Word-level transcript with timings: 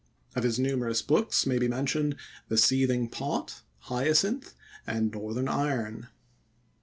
Of 0.35 0.41
his 0.41 0.57
numerous 0.57 1.03
books 1.03 1.45
may 1.45 1.59
be 1.59 1.67
mentioned 1.67 2.15
The 2.47 2.57
Seething 2.57 3.07
Pot, 3.09 3.61
Hyacinth, 3.81 4.55
and 4.87 5.11
Northern 5.11 5.47
Iron. 5.47 6.07